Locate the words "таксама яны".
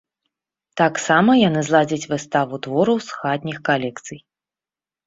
0.81-1.61